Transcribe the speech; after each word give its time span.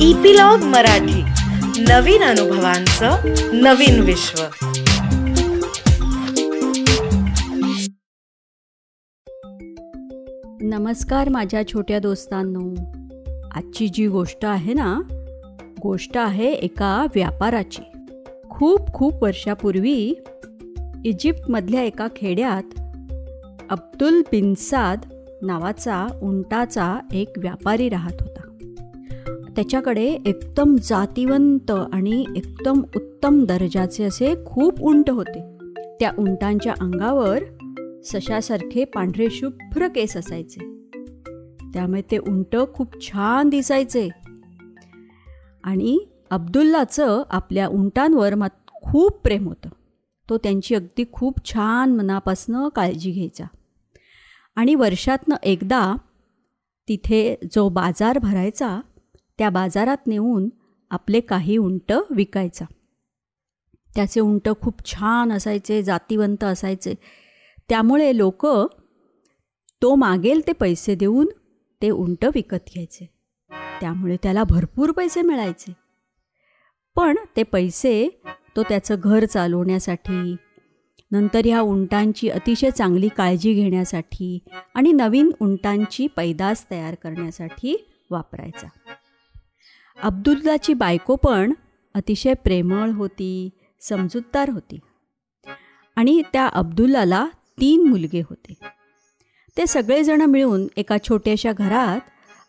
Epilogue 0.00 0.58
Marathi. 0.58 1.22
नवीन 1.82 2.22
अनुभवांचं 2.22 3.16
नवीन 3.52 4.00
विश्व. 4.00 4.42
नमस्कार 10.60 11.28
माझ्या 11.28 11.68
छोट्या 11.68 11.98
दोस्तांनो. 11.98 12.74
आजची 13.54 13.88
जी 13.88 14.06
गोष्ट 14.06 14.44
आहे 14.44 14.72
ना 14.72 15.00
गोष्ट 15.82 16.18
आहे 16.18 16.52
एका 16.52 17.06
व्यापाराची. 17.14 17.82
खूप 18.50 18.92
खूप 18.92 19.22
वर्षापूर्वी 19.22 20.14
इजिप्तमधल्या 21.04 21.82
एका 21.82 22.08
खेड्यात 22.16 22.80
अब्दुल 23.70 24.20
बिनसाद 24.20 25.00
नावाचा 25.42 26.06
उंटाचा 26.22 26.98
एक 27.12 27.32
व्यापारी 27.36 27.88
राहत 27.88 28.12
होता. 28.20 28.35
त्याच्याकडे 29.56 30.18
एकदम 30.26 30.76
जातिवंत 30.82 31.70
आणि 31.70 32.24
एकदम 32.36 32.82
उत्तम 32.96 33.44
दर्जाचे 33.44 34.04
असे 34.04 34.34
खूप 34.46 34.80
उंट 34.80 35.10
होते. 35.10 35.58
त्या 36.00 36.12
उंटांच्या 36.18 36.74
अंगावर 36.80 37.44
सशासारखे 38.04 38.84
पांढरे 38.84 39.30
शुभ्र 39.30 39.88
केस 39.88 40.16
असायचे. 40.16 40.60
त्यामुळे 41.74 42.02
ते 42.10 42.18
उंट 42.18 42.56
खूप 42.74 43.00
छान 43.00 43.48
दिसायचे. 43.48 44.08
आणि 45.64 45.98
अब्दुल्लाचं 46.30 47.22
आपल्या 47.30 47.68
उंटांवर 47.68 48.34
मात 48.34 48.50
खूप 48.66 49.20
प्रेम 49.24 49.48
होतं. 49.48 49.68
तो 50.30 50.38
त्यांची 50.38 50.74
अगदी 50.74 51.04
खूप 51.12 51.34
छान 51.44 51.96
मनापासनं 51.96 52.68
काळजी 52.68 53.10
घ्यायचा. 53.10 53.44
आणि 54.56 54.74
वर्षातनं 54.74 55.36
एकदा 55.42 55.94
तिथे 56.88 57.36
जो 57.54 57.68
बाजार 57.68 58.18
भरायचा 58.18 58.80
त्या 59.38 59.50
बाजारात 59.50 60.06
नेऊन 60.06 60.48
आपले 60.90 61.20
काही 61.20 61.56
उंट 61.56 61.92
विकायचा. 62.10 62.64
त्याचे 63.94 64.20
उंट 64.20 64.48
खूप 64.60 64.84
छान 64.86 65.32
असायचे 65.32 65.82
जातीवंत 65.82 66.44
असायचे. 66.44 66.94
त्यामुळे 67.68 68.16
लोक 68.16 68.46
तो 69.82 69.94
मागेल 69.94 70.46
ते 70.46 70.52
पैसे 70.52 70.94
देऊन 70.94 71.26
ते 71.82 71.90
उंट 71.90 72.24
विकत 72.24 72.70
घ्यायचे. 72.74 73.06
त्यामुळे 73.80 74.16
त्याला 74.22 74.44
भरपूर 74.44 74.90
पैसे 74.90 75.22
मिळायचे. 75.22 75.72
पण 76.96 77.16
ते 77.36 77.42
पैसे 77.42 78.08
तो 78.56 78.62
त्याचं 78.62 78.94
घर 78.98 79.24
चालवण्यासाठी 79.24 80.36
नंतर 81.12 81.40
ह्या 81.44 81.60
उंटांची 81.60 82.28
अतिशय 82.28 82.70
चांगली 82.70 83.08
काळजी 83.08 83.52
घेण्यासाठी 83.54 84.38
आणि 84.74 84.92
नवीन 84.92 85.30
उंटांची 85.40 86.06
पैदास 86.06 86.66
तयार 86.70 86.94
करण्यासाठी 86.94 87.76
वापरायचा. 88.10 88.68
अब्दुल्लाची 90.02 90.74
बायको 90.74 91.16
पण 91.16 91.52
अतिशय 91.94 92.34
प्रेमळ 92.34 92.90
होती 92.90 93.50
समजूतदार 93.80 94.50
होती. 94.50 94.78
आणि 95.96 96.22
त्या 96.32 96.46
अब्दुल्लाला 96.46 97.26
तीन 97.60 97.88
मुलगे 97.88 98.20
होते. 98.20 98.54
ते 99.56 99.66
सगळेजण 99.66 100.22
मिळून 100.22 100.66
एका 100.76 100.96
छोट्याशा 101.08 101.52
घरात 101.52 102.00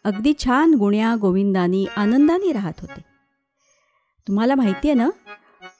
अगदी 0.03 0.33
छान 0.39 0.73
गुण्या 0.73 1.15
गोविंदानी 1.15 1.85
आनंदाने 1.97 2.51
राहत 2.51 2.81
होते. 2.81 3.01
तुम्हाला 4.27 4.55
माहिती 4.55 4.89
आहे 4.89 4.93
ना 4.93 5.09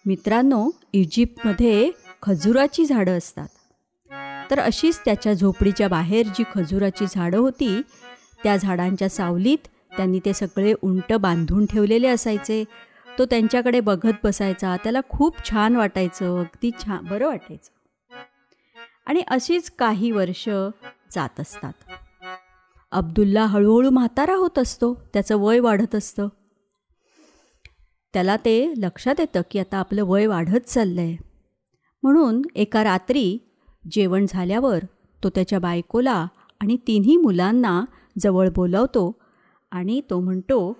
मित्रांनो 0.05 0.69
इजिप्तमध्ये 0.93 1.91
खजुराची 2.21 2.85
झाडं 2.85 3.17
असतात. 3.17 3.47
तर 4.51 4.59
अशीच 4.59 4.99
त्याच्या 5.05 5.33
झोपडीच्या 5.33 5.87
बाहेर 5.87 6.27
जी 6.27 6.43
खजुराची 6.55 7.05
झाडं 7.15 7.37
होती 7.37 7.81
त्या 8.43 8.57
झाडांच्या 8.57 9.09
सावलीत 9.09 9.67
त्यांनी 9.97 10.19
ते 10.25 10.33
सगळे 10.33 10.73
उंट 10.81 11.13
बांधून 11.13 11.65
ठेवलेले 11.65 12.07
असायचे. 12.07 12.63
तो 13.19 13.25
त्यांच्याकडे 13.25 13.79
बघत 13.79 14.13
बसायचा. 14.23 14.75
त्याला 14.83 14.99
खूप 15.09 15.49
छान 15.49 15.75
वाटायचं. 15.75 16.39
अगदी 16.39 16.71
छान 16.85 17.05
बरं 17.05 17.27
वाटायचं. 17.27 17.71
आणि 19.05 19.21
अशीच 19.27 19.71
काही 19.71 20.11
वर्ष 20.11 20.49
जात 21.11 21.39
असतात. 21.39 21.73
अब्दुल्ला 22.91 23.45
हळूहळू 23.45 23.89
म्हातारा 23.89 24.35
होत 24.35 24.59
असतो. 24.59 24.93
त्याचं 25.13 25.35
वय 25.35 25.59
वाढत 25.59 25.95
असतं. 25.95 26.27
त्याला 28.13 28.35
ते 28.37 28.73
लक्षात 28.77 29.15
येतं 29.19 29.41
की 29.51 29.59
आता 29.59 29.77
आपलं 29.77 30.03
वय 30.05 30.25
वाढत 30.27 30.67
चाललं 30.67 31.01
आहे 31.01 31.17
म्हणून 32.03 32.41
एका 32.55 32.83
रात्री 32.83 33.37
जेवण 33.91 34.25
झाल्यावर 34.29 34.79
तो 35.23 35.29
त्याच्या 35.29 35.59
बायकोला 35.59 36.27
आणि 36.61 36.77
तिन्ही 36.87 37.17
मुलांना 37.17 37.85
जवळ 38.19 38.49
बोलावतो 38.55 39.11
आणि 39.71 40.01
तो 40.09 40.19
म्हणतो 40.19 40.77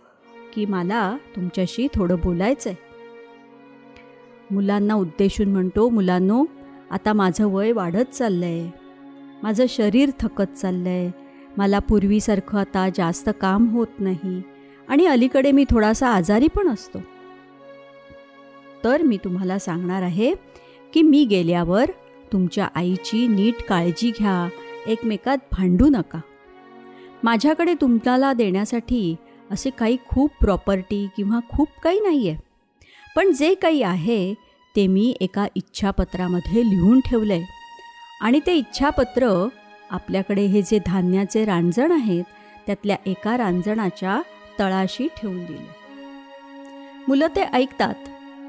की 0.54 0.66
मला 0.66 1.18
तुमच्याशी 1.36 1.88
थोडं 1.94 2.16
बोलायचं 2.24 2.70
आहे 2.70 2.86
मुलांना 4.52 4.94
उद्देशून 4.94 5.50
म्हणतो 5.50 5.90
मुलांनो 5.90 6.46
आता 6.92 7.14
माझं 7.14 7.46
वय 7.46 7.72
वाढत 7.72 8.14
चाललं 8.14 8.46
आहे 8.46 8.72
माझं 9.44 9.66
शरीर 9.70 10.10
थकत 10.20 10.58
चाललं 10.58 10.90
आहे 10.90 11.28
मला 11.58 11.80
पूर्वीसारखं 11.80 12.60
आता 12.60 12.90
जास्त 12.96 13.30
काम 13.42 13.70
होत 13.70 13.88
नाही. 14.00 14.42
आणि 14.88 15.06
अलीकडे 15.06 15.52
मी 15.52 15.66
थोडासा 15.70 16.10
आजारी 16.10 16.48
पण 16.48 16.68
असतो. 16.68 17.00
तर 18.84 19.02
मी 19.02 19.18
तुम्हाला 19.18 19.60
सांगणार 19.60 20.02
आहे 20.02 20.34
की 20.94 21.02
मी 21.02 21.26
गेल्यावर 21.26 21.86
तुमच्या 22.34 22.68
आईची 22.76 23.28
नीट 23.28 23.64
काळजी 23.70 24.12
घ्या. 24.20 24.50
एकमेकात 24.88 25.38
भांडू 25.52 25.88
नका. 25.90 26.20
माझ्याकडे 27.24 27.74
तुम्हाला 27.74 28.34
देण्यासाठी 28.34 29.16
असे 29.52 29.70
काही 29.70 29.98
खूप 30.08 30.32
प्रॉपर्टी 30.42 31.08
किंवा 31.18 31.40
खूप 31.50 31.68
काही 31.84 32.00
नाही 32.00 32.30
आहे 32.30 32.38
पण 33.16 33.32
जे 33.32 33.54
काही 33.54 33.82
आहे 33.82 34.34
ते 34.76 34.88
मी 34.88 35.16
एका 35.22 35.48
इच्छापत्रामध्ये 35.56 36.70
लिहून 36.70 37.00
ठेवलं 37.00 37.34
आहे 37.34 37.44
आणि 38.22 38.40
ते 38.46 38.54
इच्छापत्र 38.54 39.48
आपल्याकडे 39.90 40.46
हे 40.46 40.62
जे 40.62 40.80
धान्याचे 40.86 41.46
रांजण 41.46 41.92
आहेत 41.92 42.24
त्यातल्या 42.66 42.98
एका 43.06 43.38
रांजणाच्या 43.38 44.22
तळाशी 44.60 45.08
ठेवून 45.18 45.46
दिलं. 45.46 45.66
मुलं 47.08 47.28
ते 47.36 47.42
ऐकतात. 47.42 47.96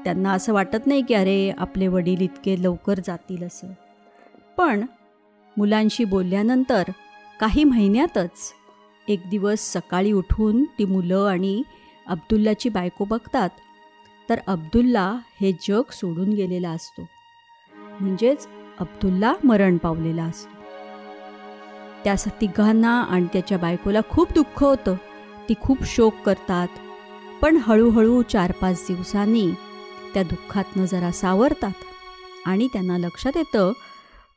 त्यांना 0.03 0.31
असं 0.31 0.53
वाटत 0.53 0.87
नाही 0.87 1.01
की 1.01 1.13
अरे 1.13 1.51
आपले 1.57 1.87
वडील 1.87 2.21
इतके 2.21 2.63
लवकर 2.63 2.99
जातील 3.05 3.43
असं. 3.43 3.67
पण 4.57 4.85
मुलांशी 5.57 6.03
बोलल्यानंतर 6.03 6.83
काही 7.39 7.63
महिन्यातच 7.63 8.53
एक 9.09 9.21
दिवस 9.29 9.73
सकाळी 9.73 10.11
उठून 10.11 10.63
ती 10.63 10.85
मुलं 10.85 11.25
आणि 11.25 11.63
अब्दुल्लाची 12.07 12.69
बायको 12.69 13.05
बघतात 13.05 13.49
तर 14.29 14.39
अब्दुल्ला 14.47 15.17
हे 15.41 15.51
जग 15.51 15.91
सोडून 15.91 16.29
गेलेला 16.29 16.69
असतो. 16.69 17.07
म्हणजेच 17.99 18.47
अब्दुल्ला 18.79 19.33
मरण 19.43 19.77
पावलेला 19.77 20.23
असतो. 20.23 20.57
त्या 22.03 22.15
तिघांना 22.41 23.01
आणि 23.01 23.25
त्याच्या 23.33 23.57
बायकोला 23.57 23.99
खूप 24.09 24.33
दुःख 24.35 24.63
होतं. 24.63 24.95
ती 25.49 25.53
खूप 25.61 25.77
शोक 25.83 26.13
करतात. 26.25 26.67
पण 27.41 27.57
हळूहळू 27.61 28.21
चार 28.21 28.51
पाच 28.51 28.85
दिवसांनी 28.87 29.51
त्या 30.13 30.23
दुःखातनं 30.23 30.85
जरा 30.85 31.11
सावरतात 31.11 31.73
आणि 32.45 32.67
त्यांना 32.73 32.97
लक्षात 32.97 33.31
येतं 33.35 33.71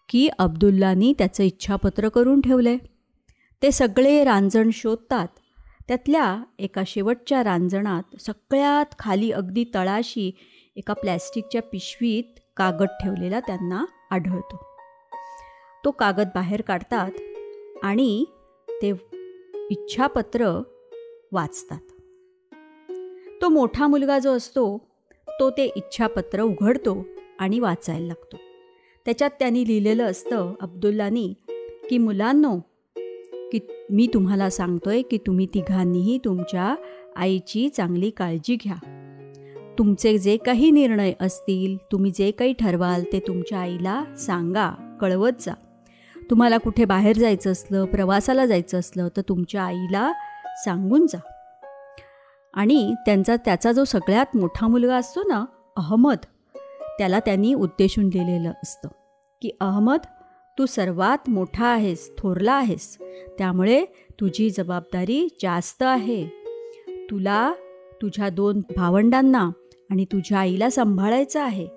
की 0.09 0.29
अब्दुल्लानी 0.39 1.15
त्याचं 1.19 1.45
इच्छापत्र 1.45 2.09
करून 2.09 2.41
ठेवलं 2.41 2.69
आहे 2.69 2.92
ते 3.63 3.73
सगळे 3.73 4.25
रांजण 4.25 4.71
शोधतात. 4.73 5.29
त्यातल्या 5.89 6.45
एका 6.59 6.83
शेवटच्या 6.87 7.45
रांजणात 7.45 8.21
सगळ्यात 8.21 8.95
खाली 8.99 9.31
अगदी 9.31 9.65
तळाशी 9.75 10.31
एका 10.77 10.95
प्लॅस्टिकच्या 10.95 11.63
पिशवीत 11.63 12.41
कागद 12.57 12.87
ठेवलेला 13.03 13.41
त्यांना 13.41 13.85
आढळतो. 14.11 14.57
तो 15.85 15.91
कागद 15.91 16.29
बाहेर 16.35 16.61
काढतात 16.61 17.11
आणि 17.83 18.25
ते 18.69 18.93
इच्छापत्र 19.71 20.63
वाचतात. 21.33 21.81
तो 23.43 23.49
मोठा 23.49 23.87
मुलगा 23.87 24.19
जो 24.19 24.37
असतो 24.37 24.79
तो 25.29 25.51
ते 25.51 25.65
इच्छापत्र 25.77 26.41
उघडतो 26.41 27.07
आणि 27.39 27.59
वाचायला 27.59 28.07
लागतो. 28.07 28.37
त्याच्यात 29.05 29.31
त्यांनी 29.31 29.67
लिहिलेलं 29.67 30.05
असतं 30.05 30.55
अब्दुल्लानी 30.61 31.35
की 31.91 31.99
मुलांनो 31.99 32.72
की 33.53 33.61
मी 33.91 34.07
तुम्हाला 34.15 34.51
सांगतोय 34.51 35.03
की 35.03 35.19
तुम्ही 35.19 35.47
तिघांनीही 35.55 36.19
तुमच्या 36.25 36.75
आईची 37.17 37.69
चांगली 37.69 38.11
काळजी 38.11 38.57
घ्या. 38.65 38.77
तुमचे 39.79 40.19
जे 40.19 40.37
काही 40.37 40.71
निर्णय 40.71 41.13
असतील 41.21 41.77
तुम्ही 41.93 42.11
जे 42.11 42.31
काही 42.31 42.53
ठरवाल 42.53 43.05
ते 43.13 43.21
तुमच्या 43.21 43.59
आईला 43.59 44.05
सांगा 44.19 44.71
कळवत 45.01 45.33
जा. 45.41 45.53
तुम्हाला 46.31 46.59
कुठे 46.59 46.85
बाहेर 46.85 47.17
जायचं 47.17 47.53
असलं 47.53 47.85
प्रवासाला 47.85 48.47
जायचं 48.47 48.79
असलं 48.79 49.09
तर 49.17 49.23
तुमच्या 49.29 49.63
आईला 49.63 50.13
सांगून 50.65 51.07
जा. 51.07 51.19
आणि 52.55 52.95
त्यांचा 53.07 53.37
त्याचा 53.37 53.73
जो 53.73 53.85
सगळ्यात 53.85 54.37
मोठा 54.37 54.69
मुलगा 54.69 54.97
असतो 54.97 55.23
ना 55.29 55.45
अहमद 55.77 56.19
त्याला 56.99 57.21
त्यांनी 57.21 57.55
उद्देशून 57.55 58.05
लिहिलेलं 58.05 58.53
असतं 58.63 58.89
की 59.43 59.51
अहमद 59.61 60.01
तू 60.59 60.67
सर्वात 60.67 61.31
मोठा 61.31 61.67
आहेस 61.67 62.13
थोरला 62.19 62.53
आहेस. 62.53 62.99
त्यामुळे 63.39 63.85
तुझी 64.21 64.51
जबाबदारी 64.51 65.29
जास्त 65.43 65.83
आहे. 65.83 66.27
तुला 67.11 67.53
तुझ्या 68.03 68.29
दोन 68.29 68.61
भावंडांना 68.77 69.51
आणि 69.91 70.05
तुझ्या 70.05 70.39
आईला 70.39 70.71
सांभाळायचं 70.71 71.41
आहे. 71.41 71.69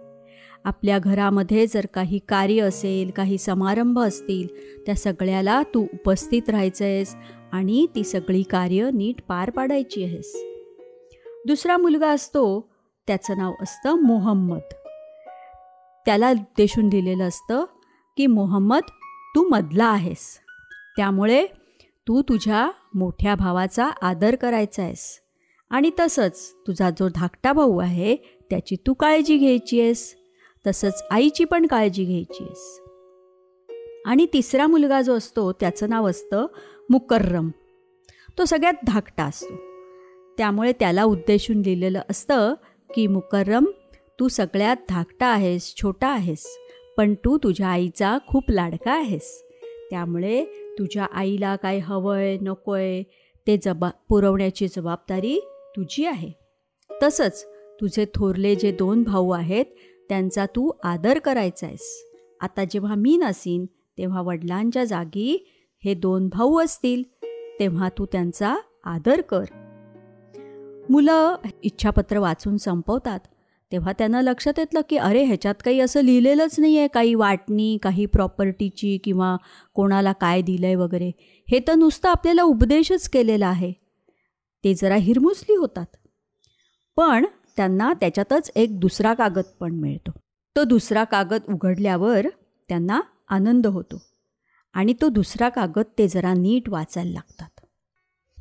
आपल्या 0.64 1.00
घरामध्ये 1.00 1.68
जर 1.68 1.86
काही 1.94 2.20
कार्य 2.28 2.62
असेल 2.62 3.10
काही 3.10 3.38
समारंभ 3.38 4.00
असतील 4.00 4.48
त्या 4.86 4.96
सगळ्याला 4.96 5.62
तू 5.74 5.84
उपस्थित 5.94 6.50
राहायचं 6.50 6.86
आहेस 6.86 7.16
आणि 7.52 7.88
ती 7.96 8.04
सगळी 8.04 8.44
कार्य 8.44 8.90
नीट 8.94 9.22
पार 9.28 9.50
पाडायची 9.50 10.04
आहेस. 10.04 10.44
दुसरा 11.48 11.78
मुलगा 11.78 12.10
असतो 12.10 12.70
त्याचं 13.08 13.38
नाव 13.38 13.54
असतं 13.62 14.02
मोहम्मद. 14.02 14.74
त्याला 16.06 16.32
उद्देशून 16.32 16.90
दिलेलं 16.90 17.24
असतं 17.24 17.66
की 18.18 18.28
मोहम्मद 18.28 18.82
तू 19.36 19.50
मधला 19.50 19.86
आहेस. 19.86 20.40
त्यामुळे 20.98 21.46
तू 22.08 22.22
तुझ्या 22.22 22.72
मोठ्या 22.94 23.36
भावाचा 23.36 23.86
आदर 23.86 24.36
करायचा 24.36 24.84
आहेस. 24.84 25.22
आणि 25.70 25.92
तसंच 26.00 26.56
तुझा 26.68 26.90
जो 26.90 27.10
धाकटा 27.16 27.54
भाऊ 27.54 27.78
आहे 27.78 28.16
त्याची 28.50 28.76
तू 28.88 28.94
काळजी 28.94 29.38
घ्यायची 29.38 29.82
आहेस. 29.82 30.16
तसंच 30.68 31.04
आईची 31.12 31.44
पण 31.44 31.68
काळजी 31.68 32.06
घ्यायची 32.06 32.44
आहेस. 32.44 32.82
आणि 34.06 34.28
तिसरा 34.34 34.68
मुलगा 34.68 35.02
जो 35.02 35.16
असतो 35.18 35.52
त्याचं 35.52 35.90
नाव 35.90 36.10
असतं 36.10 36.48
मुकर्रम. 36.90 37.50
तो 38.38 38.46
सगळ्यात 38.46 38.74
धाकटा 38.88 39.24
असतो. 39.24 39.56
त्यामुळे 40.38 40.74
त्याला 40.74 41.04
उद्देशून 41.04 41.58
लिहिलेलं 41.58 42.02
असतं 42.10 42.54
की 42.96 43.08
मुकर्रम 43.08 43.66
तू 44.20 44.28
सगळ्यात 44.28 44.78
धाकटा 44.90 45.28
आहेस 45.28 45.76
छोटा 45.76 46.08
आहेस. 46.08 46.58
पण 46.98 47.14
तू 47.14 47.38
तुझ्या 47.38 47.68
आईचा 47.68 48.18
खूप 48.28 48.52
लाडका 48.52 48.92
आहेस. 48.92 49.44
त्यामुळे 49.90 50.44
तुझ्या 50.80 51.04
आईला 51.04 51.56
काय 51.56 51.78
हवं 51.78 52.16
आहे 52.16 52.38
नको 52.42 52.72
आहे 52.72 53.04
ते 53.48 53.58
जबा 53.58 53.90
पुरवण्याची 54.10 54.68
जबाबदारी 54.68 55.40
तुझी 55.76 56.06
आहे. 56.06 56.32
तसंच 57.04 57.46
तुझे 57.82 58.06
थोरले 58.16 58.56
जे 58.56 58.72
दोन 58.72 59.04
भाऊ 59.04 59.30
आहेत 59.30 59.66
त्यांचा 60.10 60.46
तू 60.46 60.72
आदर 60.84 61.20
करायचा 61.20 61.68
आहेस 61.68 62.06
आता 62.42 62.64
जेव्हा 62.64 62.96
मी 62.96 63.18
नसीन 63.18 63.66
तेव्हा 63.98 64.22
वडिलांच्या 64.22 64.84
जागी 64.84 65.46
हे 65.86 65.94
दोन 65.94 66.28
भाऊ 66.28 66.60
असतील 66.64 67.04
तेव्हा 67.60 67.90
तू 67.90 68.06
त्यांचा 68.06 68.56
आदर 68.84 69.22
कर. 69.22 69.44
मुलं 70.90 71.36
इच्छापत्र 71.64 72.18
वाचून 72.18 72.58
संपवतात. 72.58 73.20
तेव्हा 73.76 73.94
त्यांना 73.94 74.22
लक्षात 74.22 74.54
येतलं 74.58 74.82
की 74.90 74.98
अरे 74.98 75.24
ह्याच्यात 75.24 75.56
काही 75.66 75.80
असं 75.80 76.02
लिहिलेलंच 76.02 76.60
नाही 76.60 76.78
आहे 76.78 76.88
काही 76.88 77.16
वाटणी 77.16 77.78
काही 77.84 78.06
प्रॉपर्टीची 78.06 78.98
किंवा 78.98 79.38
कोणाला 79.74 80.12
काय 80.12 80.42
दिलं 80.42 80.66
आहे 80.66 80.76
वगैरे. 80.76 81.12
हे 81.52 81.60
तर 81.68 81.76
नुसतं 81.76 82.10
आपल्याला 82.10 82.44
उपदेशच 82.44 83.10
केलेला 83.10 83.48
आहे. 83.48 83.72
ते 84.64 84.74
जरा 84.74 84.96
हिरमुसली 84.96 85.56
होतात. 85.56 85.86
पण 86.96 87.26
त्यांना 87.58 87.94
त्याच्यातच 87.94 88.52
एक 88.56 88.80
दुसरा 88.80 89.14
कागद 89.14 89.52
पण 89.60 89.76
मिळतो. 89.76 90.12
तो 90.56 90.64
दुसरा 90.64 91.04
कागद 91.04 91.42
उघडल्यावर 91.50 92.28
त्यांना 92.70 93.02
आनंद 93.30 93.68
होतो 93.68 94.02
आणि 94.74 94.94
तो 95.02 95.10
दुसरा 95.10 95.50
कागद 95.50 95.84
ते 95.98 96.08
जरा 96.08 96.34
नीट 96.34 96.70
वाचायला 96.70 97.12
लागतात. 97.12 97.66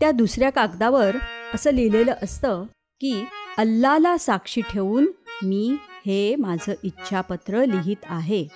त्या 0.00 0.10
दुसऱ्या 0.10 0.50
कागदावर 0.50 1.16
असं 1.54 1.70
लिहिलेलं 1.70 2.14
असतं 2.22 2.64
की 3.00 3.24
अल्लाला 3.58 4.18
साक्षी 4.18 4.60
ठेवून 4.60 5.06
मी 5.42 5.76
हे 6.06 6.36
माझं 6.36 6.72
इच्छापत्र 6.82 7.64
लिहित 7.64 8.04
आहे. 8.04 8.46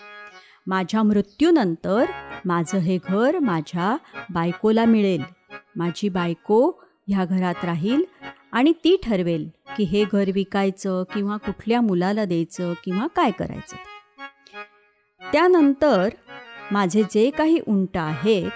माझ्या 0.66 1.02
मृत्यूनंतर 1.02 2.04
माझं 2.44 2.78
हे 2.78 2.98
घर 3.08 3.38
माझ्या 3.38 3.96
बायकोला 4.30 4.84
मिळेल. 4.84 5.22
माझी 5.76 6.08
बायको 6.08 6.70
ह्या 7.08 7.24
घरात 7.24 7.64
राहील 7.64 8.02
आणि 8.52 8.72
ती 8.72 8.96
ठरवेल 9.02 9.48
की 9.76 9.84
हे 9.84 10.04
घर 10.12 10.30
विकायचं 10.34 11.02
किंवा 11.14 11.36
कुठल्या 11.36 11.80
मुलाला 11.80 12.24
द्यायचं 12.24 12.72
किंवा 12.84 13.06
काय 13.06 13.30
करायचं. 13.30 13.76
त्यानंतर 15.32 16.08
माझे 16.72 17.02
जे 17.02 17.30
काही 17.30 17.60
उंट 17.68 17.96
आहेत 17.96 18.50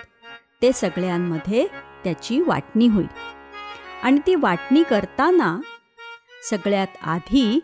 ते 0.63 0.73
सगळ्यांमध्ये 0.73 1.67
त्याची 2.05 2.41
वाटणी 2.41 2.87
होईल. 2.87 3.07
आणि 4.03 4.21
ती 4.27 4.35
वाटणी 4.35 4.83
करताना 4.83 5.61
सगळ्यात 6.51 6.97
आधी 7.03 7.61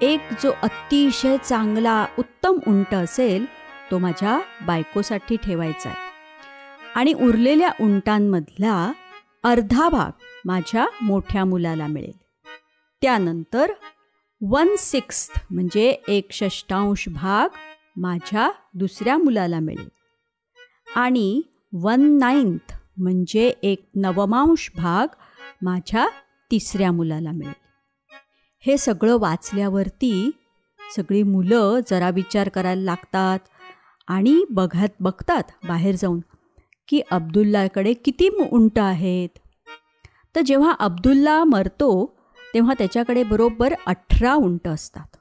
एक 0.00 0.20
जो 0.42 0.52
अतिशय 0.62 1.36
चांगला 1.38 2.06
उत्तम 2.18 2.58
उंट 2.66 2.94
असेल 2.94 3.46
तो 3.90 3.98
माझ्या 3.98 4.40
बायकोसाठी 4.66 5.36
ठेवायचा 5.36 5.88
आहे. 5.90 5.98
आणि 6.94 7.12
उरलेल्या 7.12 7.70
उंटांमधला 7.80 8.92
अर्धा 9.44 9.88
भाग 9.88 10.10
माझ्या 10.44 10.86
मोठ्या 11.02 11.44
मुलाला 11.44 11.86
मिळेल. 11.86 12.16
त्यानंतर 13.02 13.72
वन 14.40 14.68
सिक्स्थ 14.78 15.40
म्हणजे 15.50 15.88
एक 16.08 16.32
षष्टांश 16.32 17.08
भाग 17.08 17.48
माझ्या 17.96 18.50
दुसऱ्या 18.74 19.18
मुलाला 19.18 19.60
मिळेल. 19.60 19.88
आणि 20.96 21.42
वन 21.72 22.18
नाईन्थ 22.18 22.72
म्हणजे 22.96 23.52
एक 23.62 23.90
नवमांश 23.94 24.70
भाग 24.76 25.06
माझ्या 25.62 26.08
तिसऱ्या 26.50 26.92
मुलाला 26.92 27.30
मिळेल. 27.30 27.67
हे 28.60 28.76
सगळं 28.76 29.18
वाचल्यावरती 29.18 30.30
सगळी 30.96 31.22
मुलं 31.22 31.80
जरा 31.90 32.10
विचार 32.10 32.48
करायला 32.48 32.82
लागतात 32.82 33.38
आणि 34.08 34.44
बघत 34.50 34.88
बघतात 35.00 35.42
बाहेर 35.68 35.94
जाऊन 35.94 36.20
की 36.88 37.00
अब्दुल्लाकडे 37.10 37.92
किती 37.92 38.28
उंट 38.28 38.78
आहेत. 38.78 39.28
तर 40.36 40.40
जेव्हा 40.40 40.72
अब्दुल्ला 40.78 41.44
मरतो 41.44 42.16
तेव्हा 42.54 42.74
त्याच्याकडे 42.78 43.22
बरोबर 43.22 43.74
अठरा 43.86 44.34
उंट 44.34 44.68
असतात. 44.68 45.16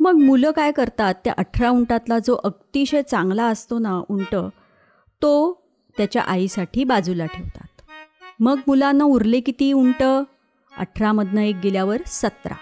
मग 0.00 0.12
मुलं 0.12 0.50
काय 0.50 0.72
करतात? 0.72 1.14
त्या 1.24 1.34
अठरा 1.38 1.70
उंटातला 1.70 2.18
जो 2.18 2.40
अतिशय 2.44 3.02
चांगला 3.02 3.44
असतो 3.44 3.78
ना 3.78 4.02
उंट 4.08 4.36
तो 5.22 5.64
त्याच्या 5.96 6.22
आईसाठी 6.22 6.84
बाजूला 6.84 7.26
ठेवतात. 7.26 7.82
मग 8.40 8.58
मुलांना 8.66 9.04
उरले 9.04 9.40
किती 9.40 9.72
उंट? 9.72 10.02
अठरामधनं 10.78 11.40
एक 11.40 11.56
गेल्यावर 11.56 11.96
सतरा. 12.06 12.54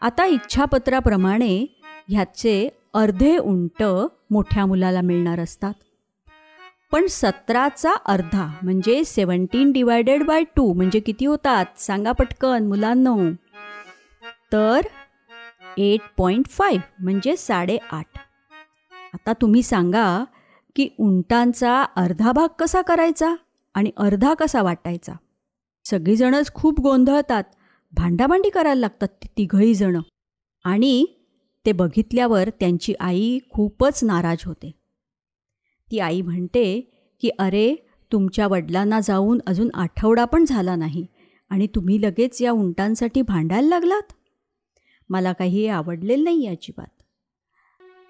आता 0.00 0.24
इच्छापत्राप्रमाणे 0.24 1.66
ह्याचे 2.08 2.68
अर्धे 2.94 3.36
उंट 3.36 3.82
मोठ्या 4.30 4.66
मुलाला 4.66 5.00
मिळणार 5.00 5.40
असतात. 5.40 5.74
पण 6.92 7.06
सतराचा 7.06 7.92
अर्धा 8.06 8.52
म्हणजे 8.62 9.04
सेवन्टीन 9.04 9.72
डिवायडेड 9.72 10.22
बाय 10.22 10.44
टू 10.56 10.72
म्हणजे 10.72 11.00
किती 11.00 11.26
होतात? 11.26 11.66
सांगा 11.76 12.12
पटकन 12.12 12.66
मुलांनो. 12.66 13.18
तर 14.52 14.80
एट 15.78 16.00
पॉईंट 16.16 16.46
फाईव्ह 16.46 17.04
म्हणजे 17.04 17.36
साडेआठ. 17.36 18.06
आता 19.14 19.32
तुम्ही 19.32 19.62
सांगा 19.62 20.24
की 20.76 20.88
उंटांचा 20.98 21.82
अर्धा 21.82 22.32
भाग 22.32 22.48
कसा 22.58 22.82
करायचा 22.82 23.34
आणि 23.74 23.90
अर्धा 23.96 24.34
कसा 24.34 24.62
वाटायचा? 24.62 25.12
सगळीजणच 25.84 26.52
खूप 26.54 26.80
गोंधळतात. 26.80 27.44
भांडाभांडी 27.92 28.50
करायला 28.50 28.80
लागतात 28.80 29.08
ती 29.22 29.26
तिघही 29.38 29.74
जणं. 29.74 30.00
आणि 30.64 31.04
ते 31.66 31.72
बघितल्यावर 31.72 32.48
त्यांची 32.60 32.94
आई 33.00 33.38
खूपच 33.50 34.02
नाराज 34.04 34.42
होते. 34.44 34.70
ती 35.88 35.98
आई 35.98 36.20
म्हणते 36.22 36.80
की 37.22 37.30
अरे 37.38 37.74
तुमच्या 38.12 38.46
वडिलांना 38.46 39.00
जाऊन 39.00 39.38
अजून 39.46 39.68
आठवडा 39.74 40.24
पण 40.24 40.44
झाला 40.44 40.74
नाही 40.76 41.06
आणि 41.50 41.66
तुम्ही 41.74 42.00
लगेच 42.02 42.40
या 42.42 42.52
उंटांसाठी 42.52 43.22
भांडायला 43.22 43.68
लागलात? 43.68 44.12
मला 45.10 45.32
काही 45.32 45.66
आवडलेलं 45.66 46.24
नाही 46.24 46.46
अजिबात 46.46 47.02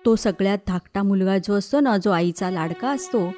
तो 0.04 0.14
सगळ्यात 0.16 0.58
धाकटा 0.66 1.02
मुलगा 1.02 1.36
जो 1.38 1.54
असतो 1.54 1.80
ना 1.80 1.96
जो 1.96 2.10
आईचा 2.10 2.50
लाडका 2.50 2.90
असतो 2.90 3.30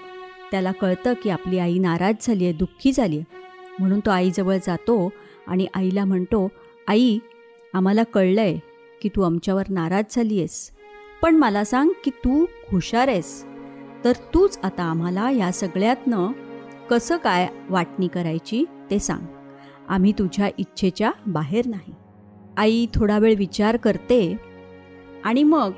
त्याला 0.51 0.73
कळतं 0.73 1.13
की 1.23 1.31
आपली 1.31 1.59
आई 1.59 1.79
नाराज 1.79 2.27
झाली 2.27 2.45
आहे 2.45 2.53
दुःखी 2.53 2.93
झाली 2.93 3.19
आहे. 3.19 3.46
म्हणून 3.79 4.01
तो 4.01 4.11
आईजवळ 4.11 4.57
जातो 4.57 5.09
आणि 5.47 5.67
आईला 5.75 6.05
म्हणतो 6.05 6.49
आई 6.89 7.19
आम्हाला 7.75 8.03
कळलं 8.03 8.41
आहे 8.41 8.59
की 9.03 9.09
तू 9.09 9.23
आमच्यावर 9.23 9.65
नाराज 9.69 10.05
झाली 10.11 10.39
आहेस 10.39 10.71
पण 11.23 11.37
मला 11.37 11.65
सांग 11.65 11.91
की 12.05 12.11
तू 12.25 12.45
हुशार 12.73 13.09
आहेस. 13.09 13.45
तर 14.05 14.13
तूच 14.35 14.59
आता 14.63 14.83
आम्हाला 14.83 15.31
या 15.31 15.51
सगळ्यातनं 15.53 16.33
कसं 16.91 17.17
काय 17.17 17.49
वाटणी 17.71 18.09
करायची 18.09 18.65
ते 18.91 18.99
सांग. 18.99 19.27
आम्ही 19.89 20.13
तुझ्या 20.13 20.49
इच्छेच्या 20.59 21.11
बाहेर 21.27 21.67
नाही. 21.67 21.93
आई 22.57 22.87
थोडा 22.95 23.19
वेळ 23.19 23.35
विचार 23.37 23.77
करते 23.77 24.37
आणि 25.25 25.43
मग 25.43 25.73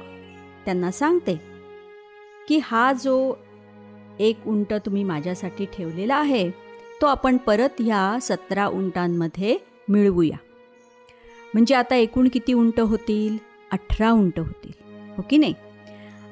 त्यांना 0.65 0.91
सांगते 0.91 1.35
की 2.49 2.61
हा 2.65 2.93
जो 2.93 3.35
एक 4.19 4.47
उंट 4.47 4.73
तुम्ही 4.87 5.05
माझ्यासाठी 5.05 5.67
ठेवलेला 5.67 6.17
आहे 6.17 6.51
तो 7.03 7.07
आपण 7.07 7.37
परत 7.37 7.69
ह्या 7.79 8.19
सतरा 8.21 8.67
उंटांमध्ये 8.67 9.59
मिळवूया. 9.89 10.37
म्हणजे 11.55 11.75
आता 11.75 11.95
एकूण 11.95 12.29
किती 12.33 12.53
उंट 12.53 12.81
होतील? 12.81 13.39
अठरा 13.73 14.11
उंट 14.11 14.41
होतील. 14.41 14.73
हो 15.17 15.25
की 15.31 15.37
नाही? 15.37 15.55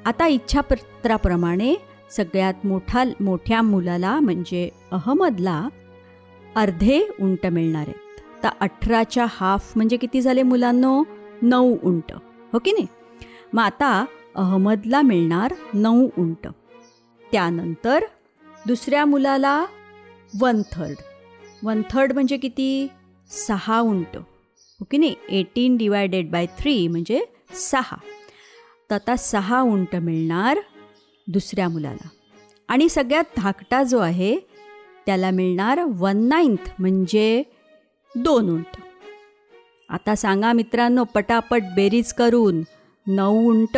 आता 0.05 0.27
इच्छापत्राप्रमाणे 0.27 1.75
सगळ्यात 2.11 2.53
मोठा 2.63 3.03
मोठ्या 3.19 3.61
मुलाला 3.61 4.19
म्हणजे 4.19 4.69
अहमदला 4.91 5.69
अर्धे 6.55 7.01
उंट 7.21 7.45
मिळणार 7.45 7.81
आहेत. 7.81 8.21
तर 8.43 8.49
अठराच्या 8.59 9.25
हाफ 9.29 9.73
म्हणजे 9.75 9.97
किती 9.97 10.21
झाले 10.21 10.43
मुलांनो? 10.43 11.03
नऊ 11.41 11.77
उंट. 11.83 12.13
हो 12.53 12.59
की 12.59 12.71
नाही? 12.71 12.87
मग 13.53 13.63
आता 13.63 14.05
अहमदला 14.35 15.01
मिळणार 15.01 15.53
नऊ 15.73 16.09
उंट. 16.17 16.47
त्यानंतर 17.31 18.03
दुसऱ्या 18.67 19.05
मुलाला 19.05 19.65
वन 20.39 20.61
थर्ड. 20.71 20.95
वन 21.63 21.81
थर्ड 21.91 22.13
म्हणजे 22.13 22.37
किती? 22.37 22.87
सहा 23.29 23.79
उंट. 23.79 24.07
हो 24.13 24.21
ओके 24.81 24.97
नाही? 24.97 25.15
एटीन 25.29 25.77
डिवायडेड 25.77 26.31
बाय 26.31 26.45
थ्री 26.45 26.87
म्हणजे 26.87 27.25
सहा. 27.53 27.97
तर 28.89 28.95
आता 28.95 29.15
सहा 29.15 29.61
उंट 29.61 29.95
मिळणार 29.95 30.59
दुसऱ्या 31.27 31.69
मुलाला. 31.69 32.07
आणि 32.67 32.89
सगळ्यात 32.89 33.23
धाकटा 33.37 33.83
जो 33.83 33.99
आहे 33.99 34.39
त्याला 35.05 35.31
मिळणार 35.31 35.79
वन 35.87 36.17
नाईन्थ 36.17 36.69
म्हणजे 36.79 37.43
दोन 38.15 38.49
उंट. 38.49 38.77
आता 39.89 40.15
सांगा 40.15 40.53
मित्रांनो 40.53 41.03
पटापट 41.03 41.63
बेरीज 41.75 42.13
करून 42.13 42.61
नऊ 43.07 43.49
उंट 43.49 43.77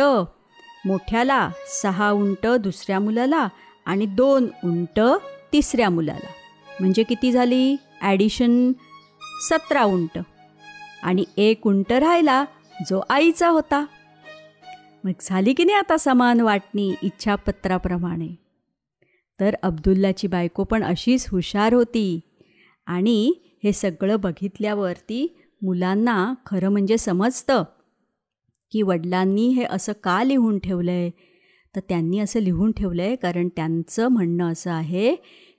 मोठ्याला 0.86 1.50
सहा 1.82 2.10
उंट 2.10 2.46
दुसऱ्या 2.46 3.00
मुलाला 3.00 3.48
आणि 3.86 4.06
दोन 4.06 4.48
उंट 4.64 5.00
तिसऱ्या 5.52 5.90
मुलाला. 5.90 6.26
म्हणजे 6.80 7.02
किती 7.02 7.32
झाली? 7.32 7.76
ॲडिशन 8.00 8.72
सतरा 9.48 9.84
उंट. 9.84 10.18
आणि 11.02 11.24
एक 11.36 11.66
उंट 11.66 11.92
राहिला 11.92 12.44
जो 12.88 13.00
आईचा 13.10 13.48
होता. 13.48 13.84
मग 15.04 15.12
झाली 15.20 15.54
की 15.54 15.64
नाही 15.64 15.78
आता 15.78 15.96
समान 15.96 16.40
वाटणी 16.40 16.94
इच्छापत्राप्रमाणे? 17.02 18.28
तर 19.40 19.54
अब्दुल्लाची 19.62 20.26
बायको 20.26 20.64
पण 20.64 20.82
अशीच 20.84 21.26
हुशार 21.30 21.74
होती. 21.74 22.20
आणि 22.86 23.32
हे 23.64 23.72
सगळं 23.72 24.20
बघितल्यावरती 24.20 25.36
मुलांना 25.62 26.34
खरं 26.46 26.68
म्हणजे 26.68 26.98
समजतं 26.98 27.64
की 28.72 28.82
वडिलांनी 28.82 29.48
हे 29.48 29.64
असं 29.64 29.92
का 30.04 30.24
लिहून 30.24 30.58
ठेवलं 30.58 30.90
आहे 30.90 31.10
तर 31.76 31.80
त्यांनी 31.88 32.18
असं 32.18 32.40
लिहून 32.40 32.72
ठेवलं 32.72 33.02
आहे 33.02 33.16
कारण 33.16 33.48
त्यांचं 33.48 34.08
म्हणणं 34.08 34.52
असं 34.52 34.70
आहे 34.70 35.16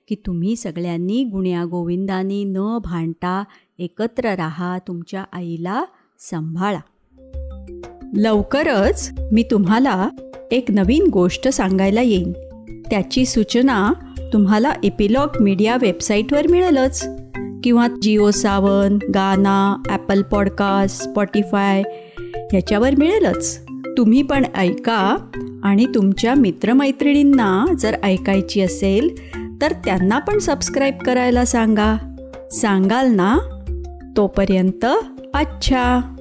की 0.08 0.14
तुम्ही 0.14 0.56
सगळ्यांनी 0.56 1.24
गुण्यागोविंदाने 1.24 2.44
न 2.44 2.78
भांडता 2.84 3.44
एकत्र 3.78 4.34
राहा 4.34 4.78
तुमच्या 4.78 5.24
आईला 5.32 5.84
सांभाळा. 6.18 6.80
लवकरच 8.16 9.10
मी 9.32 9.42
तुम्हाला 9.42 10.08
एक 10.50 10.70
नवीन 10.70 11.06
गोष्ट 11.12 11.48
सांगायला 11.48 12.02
येईन. 12.02 12.32
त्याची 12.90 13.26
सूचना 13.26 13.92
तुम्हाला 14.32 14.72
एपिलॉग 14.84 15.28
मीडिया 15.40 15.76
वेबसाईटवर 15.80 16.46
मिळेलच. 16.46 17.08
किंवा 17.64 17.88
जिओ 18.02 18.30
सावन 18.30 18.98
गाना 19.14 19.82
ॲपल 19.88 20.22
पॉडकास्ट 20.22 21.02
स्पॉटीफाय 21.02 21.82
ह्याच्यावर 22.52 22.90
मिळेलच. 22.98 23.64
तुम्ही 23.98 24.22
पण 24.22 24.44
ऐका 24.54 25.16
आणि 25.62 25.86
तुमच्या 25.86 26.34
मित्रमैत्रिणींना 26.34 27.74
जर 27.78 27.96
ऐकायची 28.02 28.60
असेल 28.60 29.16
तर 29.62 29.72
त्यांना 29.72 30.18
पण 30.18 30.38
सबस्क्राईब 30.38 30.98
करायला 30.98 31.44
सांगा. 31.44 31.96
सांगाल 32.52 33.12
ना? 33.14 33.38
तोपर्यंत 34.16 34.86
अच्छा 35.34 36.11